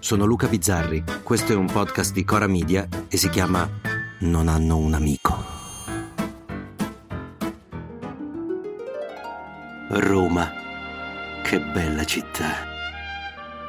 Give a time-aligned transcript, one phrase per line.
[0.00, 3.68] sono Luca Bizzarri, questo è un podcast di Cora Media e si chiama
[4.20, 5.56] Non hanno un amico.
[9.90, 10.50] Roma,
[11.42, 12.66] che bella città.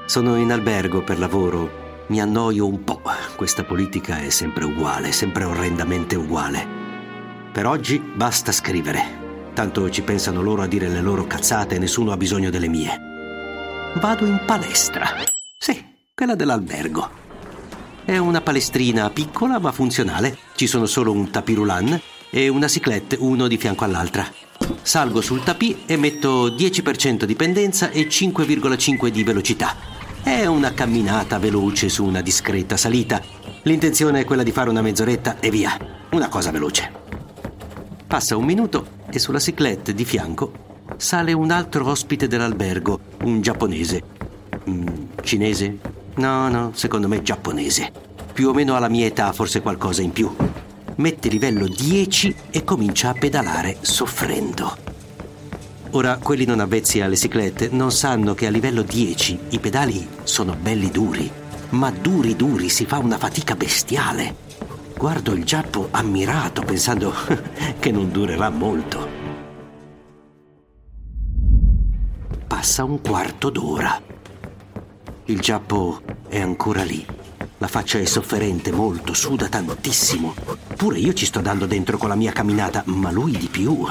[0.06, 3.02] Sono in albergo per lavoro, mi annoio un po',
[3.36, 6.78] questa politica è sempre uguale, sempre orrendamente uguale.
[7.52, 12.12] Per oggi basta scrivere, tanto ci pensano loro a dire le loro cazzate e nessuno
[12.12, 13.08] ha bisogno delle mie.
[13.96, 15.24] Vado in palestra.
[15.58, 15.84] Sì,
[16.20, 17.10] quella dell'albergo.
[18.04, 20.38] È una palestrina piccola ma funzionale.
[20.54, 21.98] Ci sono solo un tapirulan
[22.30, 24.30] e una ciclette, uno di fianco all'altra.
[24.82, 29.78] Salgo sul tapis e metto 10% di pendenza e 5,5 di velocità.
[30.22, 33.22] È una camminata veloce su una discreta salita.
[33.62, 35.78] L'intenzione è quella di fare una mezz'oretta e via.
[36.12, 36.92] Una cosa veloce.
[38.06, 40.52] Passa un minuto e sulla ciclette di fianco
[40.98, 44.04] sale un altro ospite dell'albergo, un giapponese.
[44.70, 44.86] Mm,
[45.24, 45.99] cinese?
[46.20, 47.94] No, no, secondo me giapponese.
[48.34, 50.30] Più o meno alla mia età, forse qualcosa in più.
[50.96, 54.76] Mette livello 10 e comincia a pedalare soffrendo.
[55.92, 60.58] Ora, quelli non avvezzi alle ciclette non sanno che a livello 10 i pedali sono
[60.60, 61.32] belli duri,
[61.70, 64.36] ma duri duri si fa una fatica bestiale.
[64.98, 67.14] Guardo il giappo ammirato pensando
[67.80, 69.08] che non durerà molto.
[72.46, 74.19] Passa un quarto d'ora.
[75.30, 77.06] Il giappo è ancora lì.
[77.60, 80.34] La faccia è sofferente molto, suda tantissimo.
[80.76, 83.86] Pure io ci sto dando dentro con la mia camminata, ma lui di più.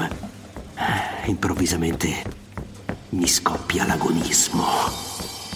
[1.27, 2.23] Improvvisamente
[3.11, 4.65] mi scoppia l'agonismo.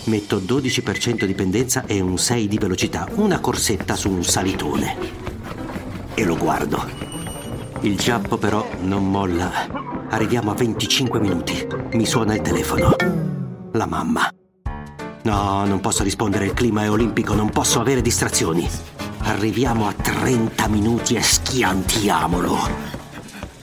[0.06, 4.96] Metto 12% di pendenza e un 6 di velocità, una corsetta su un salitone.
[6.14, 6.82] E lo guardo.
[7.82, 9.52] Il giappo però non molla.
[10.12, 11.68] Arriviamo a 25 minuti.
[11.92, 12.96] Mi suona il telefono.
[13.74, 14.30] La mamma.
[15.24, 18.70] No, non posso rispondere, il clima è olimpico, non posso avere distrazioni.
[19.20, 22.58] Arriviamo a 30 minuti e schiantiamolo.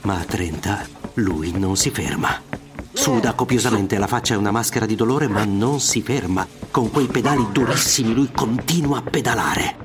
[0.01, 2.29] Ma a 30 lui non si ferma.
[2.91, 6.47] Suda copiosamente, la faccia è una maschera di dolore, ma non si ferma.
[6.71, 9.75] Con quei pedali durissimi lui continua a pedalare.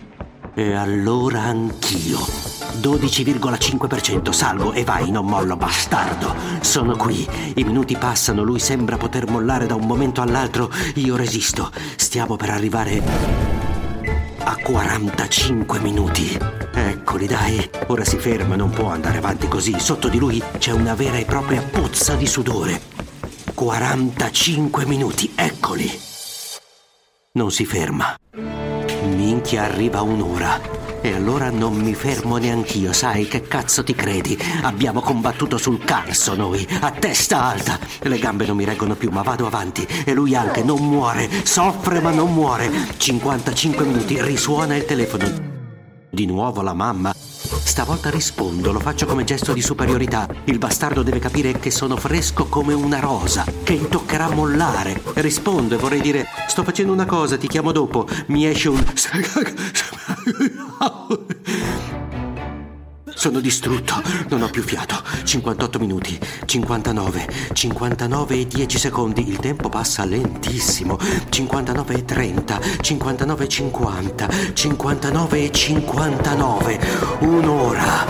[0.54, 2.45] E allora anch'io
[2.80, 4.30] 12,5%.
[4.30, 6.34] Salvo e vai, non mollo, bastardo.
[6.60, 7.26] Sono qui.
[7.54, 10.70] I minuti passano, lui sembra poter mollare da un momento all'altro.
[10.94, 11.70] Io resisto.
[11.96, 13.02] Stiamo per arrivare
[14.38, 16.38] a 45 minuti.
[16.72, 17.70] Eccoli, dai.
[17.88, 19.78] Ora si ferma, non può andare avanti così.
[19.78, 22.80] Sotto di lui c'è una vera e propria puzza di sudore.
[23.54, 25.90] 45 minuti, eccoli.
[27.32, 28.14] Non si ferma.
[29.04, 30.75] Minchia, arriva un'ora.
[31.06, 34.36] E allora non mi fermo neanch'io, sai che cazzo ti credi?
[34.62, 37.78] Abbiamo combattuto sul carso noi, a testa alta.
[38.00, 39.86] Le gambe non mi reggono più, ma vado avanti.
[40.04, 42.68] E lui anche non muore, soffre ma non muore.
[42.96, 45.32] 55 minuti, risuona il telefono.
[46.10, 47.14] Di nuovo la mamma.
[47.46, 50.28] Stavolta rispondo, lo faccio come gesto di superiorità.
[50.44, 55.00] Il bastardo deve capire che sono fresco come una rosa, che gli toccherà mollare.
[55.14, 58.08] Rispondo e vorrei dire: Sto facendo una cosa, ti chiamo dopo.
[58.26, 58.84] Mi esce un.
[63.26, 65.02] Sono distrutto, non ho più fiato.
[65.24, 69.28] 58 minuti, 59, 59 e 10 secondi.
[69.28, 70.96] Il tempo passa lentissimo.
[71.28, 76.80] 59 e 30, 59 e 50, 59 e 59.
[77.22, 78.06] Un'ora.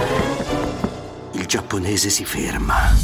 [1.32, 2.94] Il giapponese si ferma.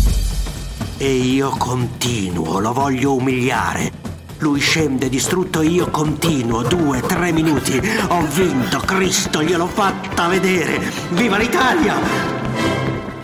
[0.98, 4.01] E io continuo, lo voglio umiliare.
[4.42, 6.64] Lui scende distrutto e io continuo.
[6.64, 7.80] Due, tre minuti.
[8.08, 10.80] Ho vinto, Cristo, gliel'ho fatta vedere.
[11.10, 11.94] Viva l'Italia!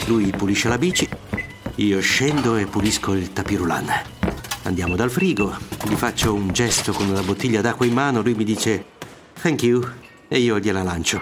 [0.07, 1.09] Lui pulisce la bici,
[1.75, 3.93] io scendo e pulisco il tapirulan.
[4.63, 5.57] Andiamo dal frigo,
[5.89, 8.85] gli faccio un gesto con una bottiglia d'acqua in mano, lui mi dice
[9.43, 9.85] thank you
[10.29, 11.21] e io gliela lancio.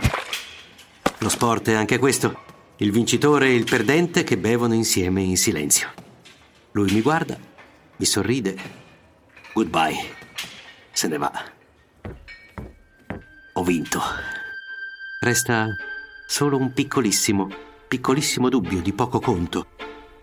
[1.21, 2.39] Lo sport è anche questo,
[2.77, 5.89] il vincitore e il perdente che bevono insieme in silenzio.
[6.73, 7.39] Lui mi guarda,
[7.97, 8.85] mi sorride
[9.57, 9.97] Goodbye.
[10.93, 11.33] Se ne va.
[13.55, 13.99] Ho vinto.
[15.19, 15.69] Resta
[16.27, 17.49] solo un piccolissimo,
[17.89, 19.69] piccolissimo dubbio di poco conto.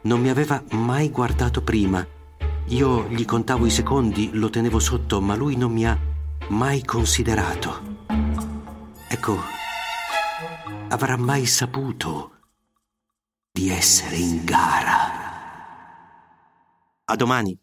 [0.02, 2.06] Non mi aveva mai guardato prima.
[2.68, 5.98] Io gli contavo i secondi, lo tenevo sotto, ma lui non mi ha
[6.50, 8.06] mai considerato.
[9.08, 9.42] Ecco,
[10.90, 12.34] avrà mai saputo
[13.52, 15.22] di essere in gara.
[17.06, 17.63] A domani.